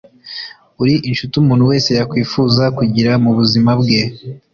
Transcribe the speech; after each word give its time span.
uri 0.81 0.95
inshuti 1.09 1.33
umuntu 1.37 1.63
wese 1.71 1.89
yakwifuza 1.99 2.63
kugira 2.77 3.11
mu 3.23 3.31
buzima 3.37 3.71
bwe 3.79 3.99